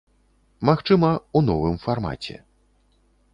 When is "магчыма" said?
0.69-1.11